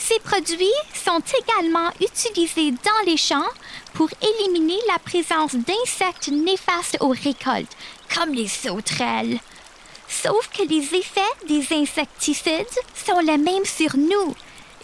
Ces 0.00 0.18
produits 0.20 0.66
sont 0.94 1.22
également 1.42 1.90
utilisés 2.00 2.72
dans 2.72 3.04
les 3.06 3.18
champs 3.18 3.50
pour 3.92 4.08
éliminer 4.22 4.78
la 4.88 4.98
présence 4.98 5.54
d'insectes 5.54 6.28
néfastes 6.28 6.96
aux 7.00 7.10
récoltes, 7.10 7.76
comme 8.12 8.32
les 8.32 8.48
sauterelles. 8.48 9.38
Sauf 10.08 10.48
que 10.48 10.66
les 10.66 10.94
effets 10.96 11.20
des 11.46 11.72
insecticides 11.72 12.66
sont 12.94 13.20
les 13.20 13.38
mêmes 13.38 13.66
sur 13.66 13.96
nous, 13.96 14.34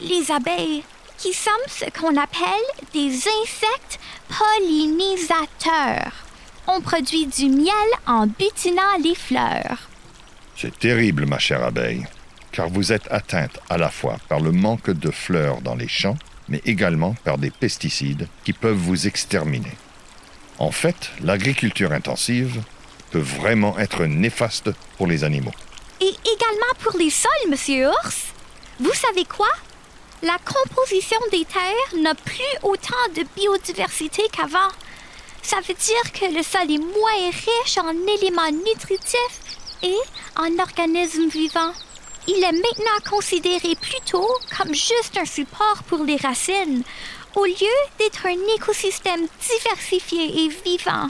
les 0.01 0.31
abeilles, 0.31 0.85
qui 1.19 1.33
sommes 1.33 1.55
ce 1.67 1.87
qu'on 1.99 2.17
appelle 2.17 2.69
des 2.93 3.09
insectes 3.17 3.99
pollinisateurs. 4.29 6.13
On 6.69 6.81
produit 6.83 7.27
du 7.27 7.49
miel 7.49 7.89
en 8.07 8.27
butinant 8.27 8.99
les 9.03 9.15
fleurs. 9.15 9.89
C'est 10.57 10.79
terrible, 10.79 11.27
ma 11.27 11.39
chère 11.39 11.65
abeille, 11.65 12.07
car 12.57 12.71
vous 12.71 12.91
êtes 12.91 13.07
atteinte 13.11 13.61
à 13.69 13.77
la 13.77 13.91
fois 13.91 14.17
par 14.31 14.41
le 14.41 14.51
manque 14.51 14.89
de 14.89 15.11
fleurs 15.11 15.61
dans 15.61 15.75
les 15.75 15.89
champs, 15.89 16.17
mais 16.49 16.63
également 16.65 17.15
par 17.23 17.37
des 17.37 17.51
pesticides 17.51 18.29
qui 18.45 18.55
peuvent 18.55 18.79
vous 18.79 19.07
exterminer. 19.07 19.75
En 20.59 20.71
fait, 20.71 21.11
l'agriculture 21.23 21.93
intensive 21.93 22.63
peut 23.11 23.19
vraiment 23.19 23.79
être 23.79 24.07
néfaste 24.07 24.71
pour 24.97 25.07
les 25.07 25.23
animaux. 25.23 25.53
Et 26.01 26.09
également 26.09 26.75
pour 26.83 26.97
les 26.97 27.11
sols, 27.11 27.51
monsieur 27.51 27.91
Ours. 27.91 28.33
Vous 28.81 28.95
savez 28.95 29.27
quoi? 29.27 29.49
La 30.23 30.39
composition 30.39 31.19
des 31.31 31.45
terres 31.45 32.01
n'a 32.01 32.15
plus 32.15 32.53
autant 32.63 32.95
de 33.15 33.23
biodiversité 33.37 34.23
qu'avant. 34.33 34.73
Ça 35.43 35.59
veut 35.59 35.75
dire 35.75 36.13
que 36.15 36.35
le 36.35 36.43
sol 36.43 36.71
est 36.71 36.79
moins 36.79 37.31
riche 37.31 37.77
en 37.77 37.91
éléments 37.91 38.65
nutritifs 38.67 39.41
et 39.83 39.99
en 40.37 40.59
organismes 40.59 41.29
vivants. 41.29 41.73
Il 42.29 42.43
est 42.43 42.53
maintenant 42.53 43.11
considéré 43.11 43.77
plutôt 43.77 44.29
comme 44.57 44.75
juste 44.75 45.17
un 45.17 45.25
support 45.25 45.83
pour 45.87 46.05
les 46.05 46.17
racines, 46.17 46.83
au 47.37 47.45
lieu 47.45 47.77
d'être 47.99 48.27
un 48.27 48.55
écosystème 48.57 49.27
diversifié 49.49 50.45
et 50.45 50.49
vivant. 50.65 51.09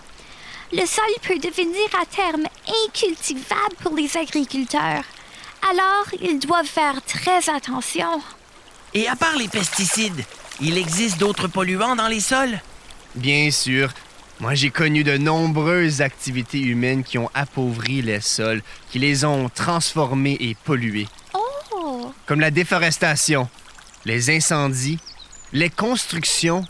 Le 0.73 0.85
sol 0.85 1.05
peut 1.23 1.39
devenir 1.39 1.89
à 2.01 2.05
terme 2.05 2.45
incultivable 2.87 3.77
pour 3.83 3.95
les 3.95 4.17
agriculteurs. 4.17 5.05
Alors, 5.71 6.07
ils 6.21 6.39
doivent 6.39 6.67
faire 6.67 7.01
très 7.07 7.49
attention. 7.49 8.21
Et 8.93 9.09
à 9.09 9.17
part 9.17 9.37
les 9.37 9.49
pesticides, 9.49 10.25
il 10.61 10.77
existe 10.77 11.19
d'autres 11.19 11.49
polluants 11.49 11.97
dans 11.97 12.09
les 12.09 12.21
sols? 12.21 12.61
Bien 13.15 13.51
sûr. 13.51 13.89
Moi, 14.41 14.55
j'ai 14.55 14.71
connu 14.71 15.03
de 15.03 15.17
nombreuses 15.17 16.03
activités 16.03 16.61
humaines 16.61 17.05
qui 17.05 17.17
ont 17.17 17.31
appauvri 17.33 18.03
les 18.03 18.21
sols, 18.21 18.63
qui 18.91 18.99
les 18.99 19.25
ont 19.25 19.49
transformés 19.49 20.37
et 20.41 20.55
pollués, 20.65 21.09
Oh! 21.35 22.13
comme 22.27 22.41
la 22.41 22.51
déforestation, 22.51 23.49
les 24.05 24.29
incendies, 24.31 24.99
les 25.53 25.71
constructions, 25.71 26.65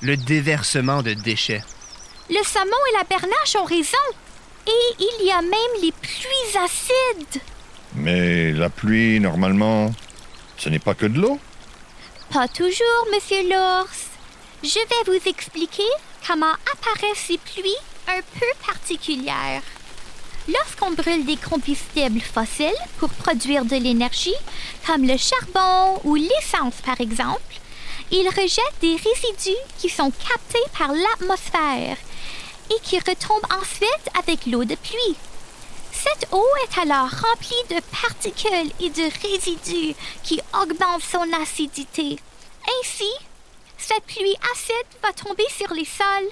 le 0.00 0.16
déversement 0.16 1.02
de 1.02 1.12
déchets. 1.14 1.62
Le 2.28 2.42
saumon 2.44 2.70
et 2.90 2.96
la 2.98 3.04
bernache 3.04 3.56
ont 3.56 3.64
raison. 3.64 3.98
Et 4.66 4.94
il 5.20 5.26
y 5.26 5.30
a 5.30 5.42
même 5.42 5.82
les 5.82 5.92
pluies 5.92 6.58
acides. 6.64 7.40
Mais 7.94 8.52
la 8.52 8.68
pluie, 8.70 9.20
normalement, 9.20 9.92
ce 10.56 10.68
n'est 10.68 10.78
pas 10.78 10.94
que 10.94 11.06
de 11.06 11.20
l'eau. 11.20 11.38
Pas 12.32 12.48
toujours, 12.48 13.06
monsieur 13.12 13.42
l'ours. 13.42 14.06
Je 14.62 14.78
vais 14.78 15.18
vous 15.18 15.28
expliquer 15.28 15.82
comment 16.26 16.52
apparaissent 16.72 17.26
ces 17.26 17.38
pluies 17.38 17.76
un 18.08 18.20
peu 18.38 18.46
particulières. 18.66 19.62
Lorsqu'on 20.48 20.90
brûle 20.90 21.24
des 21.24 21.36
combustibles 21.36 22.20
fossiles 22.20 22.72
pour 22.98 23.10
produire 23.10 23.64
de 23.64 23.76
l'énergie, 23.76 24.34
comme 24.86 25.06
le 25.06 25.16
charbon 25.16 26.00
ou 26.04 26.16
l'essence 26.16 26.74
par 26.84 27.00
exemple, 27.00 27.60
ils 28.10 28.28
rejettent 28.28 28.80
des 28.80 28.96
résidus 28.96 29.60
qui 29.78 29.88
sont 29.88 30.10
captés 30.10 30.70
par 30.76 30.92
l'atmosphère 30.92 31.96
et 32.70 32.80
qui 32.82 32.98
retombent 32.98 33.52
ensuite 33.60 34.08
avec 34.18 34.46
l'eau 34.46 34.64
de 34.64 34.74
pluie. 34.74 35.16
Cette 35.92 36.28
eau 36.32 36.44
est 36.64 36.78
alors 36.80 37.08
remplie 37.08 37.64
de 37.70 37.80
particules 38.02 38.72
et 38.80 38.90
de 38.90 39.08
résidus 39.22 39.94
qui 40.24 40.40
augmentent 40.60 41.02
son 41.02 41.26
acidité. 41.40 42.18
Ainsi, 42.80 43.10
cette 43.82 44.04
pluie 44.04 44.36
acide 44.52 45.00
va 45.02 45.12
tomber 45.12 45.46
sur 45.48 45.74
les 45.74 45.84
sols, 45.84 46.30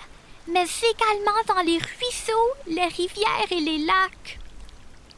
mais 0.48 0.64
également 0.64 1.40
dans 1.48 1.62
les 1.62 1.78
ruisseaux, 1.78 2.50
les 2.68 2.86
rivières 2.86 3.50
et 3.50 3.60
les 3.60 3.78
lacs. 3.78 4.38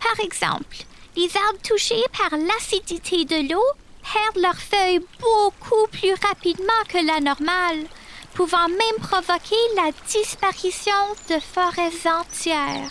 Par 0.00 0.24
exemple, 0.24 0.76
les 1.16 1.28
arbres 1.36 1.60
touchés 1.62 2.02
par 2.18 2.38
l'acidité 2.38 3.24
de 3.24 3.52
l'eau 3.52 3.62
perdent 4.02 4.42
leurs 4.42 4.56
feuilles 4.56 5.04
beaucoup 5.20 5.86
plus 5.92 6.14
rapidement 6.26 6.82
que 6.88 7.06
la 7.06 7.20
normale, 7.20 7.84
pouvant 8.34 8.68
même 8.68 8.98
provoquer 9.00 9.54
la 9.76 9.90
disparition 10.08 10.92
de 11.28 11.38
forêts 11.38 12.10
entières. 12.10 12.90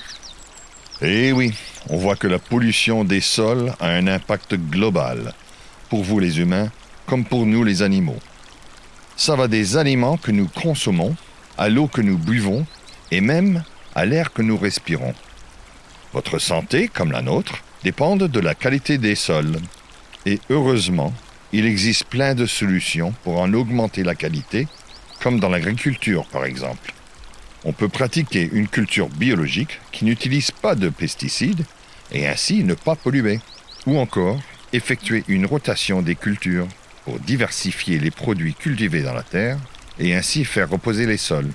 Eh 1.02 1.32
oui, 1.32 1.52
on 1.90 1.98
voit 1.98 2.16
que 2.16 2.28
la 2.28 2.38
pollution 2.38 3.04
des 3.04 3.22
sols 3.22 3.74
a 3.80 3.88
un 3.88 4.06
impact 4.06 4.54
global, 4.54 5.34
pour 5.90 6.04
vous 6.04 6.20
les 6.20 6.40
humains 6.40 6.70
comme 7.08 7.26
pour 7.26 7.46
nous 7.46 7.64
les 7.64 7.82
animaux. 7.82 8.20
Ça 9.24 9.36
va 9.36 9.48
des 9.48 9.78
aliments 9.78 10.18
que 10.18 10.32
nous 10.32 10.48
consommons, 10.48 11.16
à 11.56 11.70
l'eau 11.70 11.86
que 11.86 12.02
nous 12.02 12.18
buvons 12.18 12.66
et 13.12 13.22
même 13.22 13.64
à 13.94 14.04
l'air 14.04 14.34
que 14.34 14.42
nous 14.42 14.58
respirons. 14.58 15.14
Votre 16.12 16.40
santé, 16.40 16.88
comme 16.88 17.12
la 17.12 17.22
nôtre, 17.22 17.64
dépendent 17.84 18.24
de 18.24 18.40
la 18.40 18.56
qualité 18.56 18.98
des 18.98 19.14
sols. 19.14 19.60
Et 20.26 20.40
heureusement, 20.50 21.14
il 21.54 21.68
existe 21.68 22.06
plein 22.06 22.34
de 22.34 22.48
solutions 22.48 23.14
pour 23.24 23.40
en 23.40 23.54
augmenter 23.54 24.02
la 24.02 24.16
qualité, 24.16 24.68
comme 25.22 25.40
dans 25.40 25.50
l'agriculture 25.50 26.26
par 26.26 26.44
exemple. 26.44 26.92
On 27.64 27.74
peut 27.74 27.90
pratiquer 27.90 28.50
une 28.52 28.68
culture 28.68 29.08
biologique 29.08 29.82
qui 29.92 30.04
n'utilise 30.04 30.50
pas 30.50 30.74
de 30.74 30.90
pesticides 30.90 31.64
et 32.12 32.28
ainsi 32.28 32.64
ne 32.64 32.74
pas 32.74 32.96
polluer. 32.96 33.40
Ou 33.86 34.00
encore 34.00 34.40
effectuer 34.74 35.24
une 35.28 35.46
rotation 35.46 36.02
des 36.02 36.16
cultures 36.16 36.68
pour 37.06 37.20
diversifier 37.20 38.00
les 38.00 38.12
produits 38.12 38.54
cultivés 38.54 39.04
dans 39.04 39.14
la 39.14 39.24
terre 39.24 39.58
et 40.00 40.16
ainsi 40.16 40.46
faire 40.46 40.70
reposer 40.70 41.06
les 41.06 41.18
sols. 41.18 41.52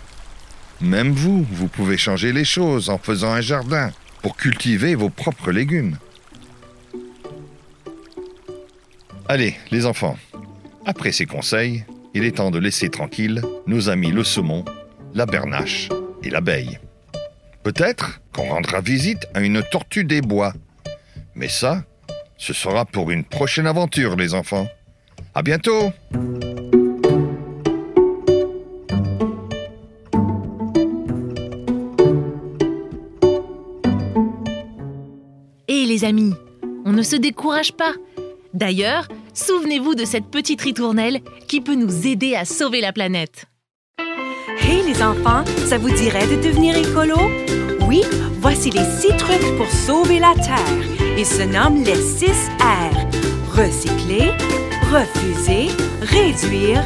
Même 0.80 1.12
vous, 1.12 1.46
vous 1.50 1.68
pouvez 1.68 1.96
changer 1.96 2.32
les 2.32 2.44
choses 2.44 2.90
en 2.90 2.98
faisant 2.98 3.32
un 3.32 3.40
jardin 3.40 3.90
pour 4.22 4.36
cultiver 4.36 4.94
vos 4.94 5.10
propres 5.10 5.50
légumes. 5.50 5.98
Allez, 9.28 9.56
les 9.70 9.86
enfants, 9.86 10.16
après 10.84 11.12
ces 11.12 11.26
conseils, 11.26 11.84
il 12.14 12.24
est 12.24 12.36
temps 12.36 12.50
de 12.50 12.58
laisser 12.58 12.88
tranquille 12.90 13.42
nos 13.66 13.88
amis 13.88 14.12
le 14.12 14.22
saumon, 14.22 14.64
la 15.14 15.26
bernache 15.26 15.88
et 16.22 16.30
l'abeille. 16.30 16.78
Peut-être 17.62 18.20
qu'on 18.32 18.50
rendra 18.50 18.80
visite 18.80 19.26
à 19.34 19.40
une 19.40 19.62
tortue 19.62 20.04
des 20.04 20.20
bois. 20.20 20.52
Mais 21.34 21.48
ça, 21.48 21.82
ce 22.38 22.52
sera 22.52 22.84
pour 22.84 23.10
une 23.10 23.24
prochaine 23.24 23.66
aventure, 23.66 24.14
les 24.14 24.34
enfants. 24.34 24.68
À 25.34 25.42
bientôt! 25.42 25.92
Et 35.68 35.84
les 35.84 36.04
amis, 36.04 36.32
on 36.84 36.92
ne 36.92 37.02
se 37.02 37.16
décourage 37.16 37.72
pas. 37.72 37.92
D'ailleurs, 38.54 39.08
souvenez-vous 39.34 39.94
de 39.94 40.04
cette 40.04 40.26
petite 40.26 40.62
ritournelle 40.62 41.20
qui 41.48 41.60
peut 41.60 41.74
nous 41.74 42.06
aider 42.06 42.34
à 42.34 42.44
sauver 42.44 42.80
la 42.80 42.92
planète. 42.92 43.44
Hey 44.62 44.82
les 44.86 45.02
enfants, 45.02 45.44
ça 45.66 45.76
vous 45.76 45.90
dirait 45.90 46.26
de 46.26 46.42
devenir 46.42 46.76
écolo? 46.76 47.16
Oui, 47.86 48.02
voici 48.40 48.70
les 48.70 48.84
six 48.84 49.14
trucs 49.16 49.56
pour 49.56 49.70
sauver 49.70 50.18
la 50.18 50.34
Terre. 50.34 50.86
Ils 51.18 51.26
se 51.26 51.42
nomment 51.42 51.84
les 51.84 51.94
6 51.94 52.28
R. 52.60 53.56
Recycler, 53.56 54.32
refuser, 54.92 55.68
réduire, 56.02 56.82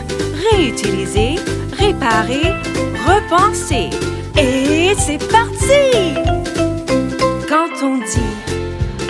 réutiliser, 0.52 1.36
réparer, 1.78 2.52
repenser. 3.06 3.90
Et 4.36 4.94
c'est 4.98 5.18
parti! 5.30 6.14
Quand 7.48 7.72
on 7.82 7.98
dit 7.98 8.36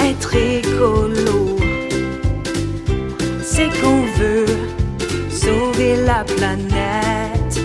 être 0.01 0.35
écolo, 0.35 1.57
c'est 3.43 3.69
qu'on 3.81 4.03
veut 4.19 4.47
sauver 5.31 5.97
la 6.05 6.25
planète. 6.25 7.61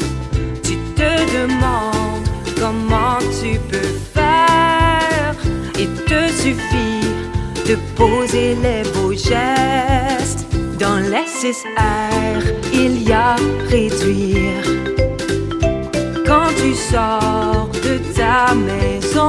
Tu 0.64 0.76
te 0.96 1.12
demandes 1.38 2.28
comment 2.60 3.20
tu 3.42 3.58
peux 3.70 3.94
faire. 4.14 5.36
Il 5.80 5.90
te 6.04 6.28
suffit 6.32 7.08
de 7.68 7.76
poser 7.96 8.56
les 8.56 8.84
beaux 8.92 9.14
gestes. 9.14 10.45
Dans 10.80 11.00
les 11.00 11.26
6 11.26 11.64
R, 11.78 12.42
il 12.74 13.08
y 13.08 13.14
a 13.14 13.36
réduire. 13.70 14.64
Quand 16.26 16.50
tu 16.62 16.74
sors 16.74 17.70
de 17.84 17.98
ta 18.14 18.54
maison, 18.54 19.26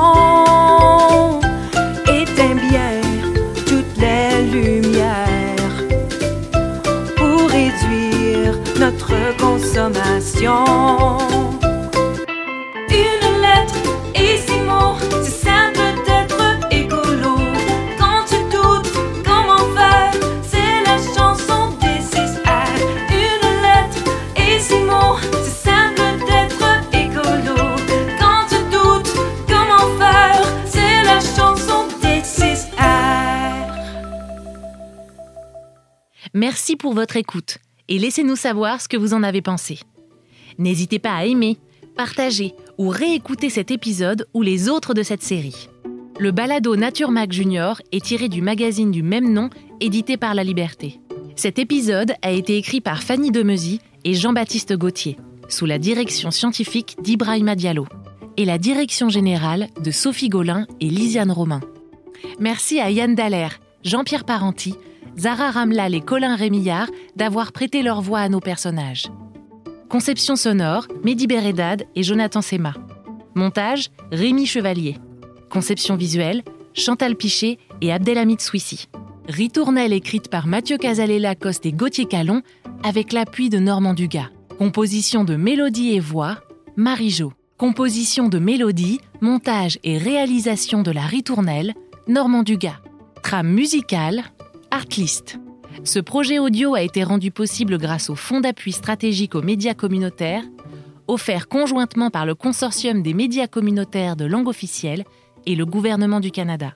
votre 36.96 37.16
écoute 37.16 37.59
et 37.88 37.98
laissez-nous 37.98 38.37
savoir 38.37 38.80
ce 38.80 38.88
que 38.88 38.96
vous 38.96 39.14
en 39.14 39.22
avez 39.22 39.42
pensé. 39.42 39.78
N'hésitez 40.59 40.98
pas 40.98 41.14
à 41.14 41.26
aimer, 41.26 41.59
partager 41.94 42.54
ou 42.78 42.88
réécouter 42.88 43.50
cet 43.50 43.70
épisode 43.70 44.26
ou 44.35 44.42
les 44.42 44.68
autres 44.68 44.94
de 44.94 45.02
cette 45.02 45.22
série. 45.22 45.68
Le 46.18 46.30
balado 46.30 46.74
Nature 46.74 47.11
Mag 47.11 47.30
Junior 47.32 47.82
est 47.92 48.04
tiré 48.04 48.28
du 48.28 48.40
magazine 48.40 48.90
du 48.90 49.02
même 49.02 49.30
nom, 49.30 49.50
édité 49.80 50.16
par 50.16 50.35
La 50.35 50.42
Liberté. 50.42 50.98
Cet 51.37 51.59
épisode 51.59 52.14
a 52.22 52.30
été 52.30 52.56
écrit 52.56 52.80
par 52.80 53.02
Fanny 53.02 53.30
Demezy 53.30 53.80
et 54.04 54.14
Jean-Baptiste 54.14 54.74
Gauthier, 54.74 55.18
sous 55.48 55.66
la 55.66 55.78
direction 55.78 56.30
scientifique 56.30 56.96
d'Ibrahima 57.02 57.54
Diallo, 57.54 57.87
et 58.38 58.46
la 58.46 58.56
direction 58.56 59.11
générale 59.11 59.68
de 59.85 59.90
Sophie 59.90 60.30
Gaulin 60.30 60.66
et 60.80 60.88
Lisiane 60.88 61.30
Romain. 61.30 61.61
Merci 62.40 62.80
à 62.80 62.90
Yann 62.90 63.14
Dallaire, 63.14 63.61
Jean-Pierre 63.85 64.24
Parenti, 64.24 64.74
Zara 65.18 65.50
Ramlal 65.50 65.94
et 65.94 66.00
Colin 66.00 66.37
Rémillard 66.37 66.90
d'avoir 67.16 67.52
prêté 67.52 67.83
leur 67.83 68.02
voix 68.02 68.20
à 68.20 68.29
nos 68.29 68.40
personnages. 68.40 69.07
Conception 69.88 70.37
sonore, 70.37 70.87
Mehdi 71.05 71.26
Beredad 71.26 71.87
et 71.94 72.02
Jonathan 72.02 72.42
Sema. 72.42 72.74
Montage, 73.35 73.90
Rémi 74.12 74.46
Chevalier. 74.46 74.96
Conception 75.48 75.96
visuelle, 75.96 76.42
Chantal 76.74 77.16
Pichet 77.16 77.59
et 77.81 77.92
Abdelhamid 77.92 78.40
Souissi. 78.40 78.88
Ritournelle 79.29 79.92
écrite 79.92 80.29
par 80.29 80.46
Mathieu 80.46 80.76
Casalet-Lacoste 80.76 81.66
et 81.66 81.72
Gauthier 81.72 82.05
Calon 82.05 82.42
avec 82.85 83.12
l'appui 83.12 83.48
de 83.48 83.59
Normand 83.59 83.94
Dugas. 83.94 84.29
Composition 84.59 85.24
de 85.24 85.37
mélodie 85.37 85.94
et 85.94 86.00
voix, 86.00 86.38
Marie 86.76 87.11
Jo. 87.11 87.33
Composition 87.59 88.29
de 88.29 88.38
mélodie, 88.38 89.00
montage 89.22 89.79
et 89.83 89.96
réalisation 89.96 90.83
de 90.83 90.90
la 90.90 91.02
ritournelle, 91.02 91.74
Normand 92.07 92.42
Dugas. 92.42 92.81
Trame 93.22 93.48
musicale, 93.48 94.22
Artlist. 94.70 95.38
Ce 95.85 95.98
projet 95.98 96.38
audio 96.38 96.74
a 96.74 96.83
été 96.83 97.05
rendu 97.05 97.31
possible 97.31 97.79
grâce 97.79 98.11
au 98.11 98.14
Fonds 98.14 98.40
d'appui 98.40 98.72
stratégique 98.72 99.35
aux 99.35 99.42
médias 99.42 99.74
communautaires, 99.74 100.44
offert 101.07 101.48
conjointement 101.48 102.11
par 102.11 102.26
le 102.26 102.35
Consortium 102.35 103.02
des 103.02 103.14
médias 103.14 103.46
communautaires 103.46 104.16
de 104.16 104.24
langue 104.24 104.48
officielle 104.48 105.05
et 105.46 105.55
le 105.55 105.66
gouvernement 105.66 106.20
du 106.20 106.31
Canada. 106.31 106.74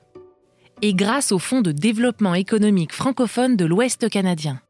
et 0.83 0.95
grâce 0.95 1.31
au 1.31 1.39
Fonds 1.39 1.61
de 1.61 1.73
développement 1.73 2.35
économique 2.35 2.95
francophone 2.95 3.57
de 3.57 3.67
l'Ouest 3.67 4.09
canadien. 4.09 4.61